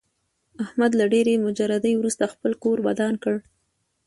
[0.63, 3.35] احمد له ډېرې مجردۍ ورسته خپل کور ودان کړ.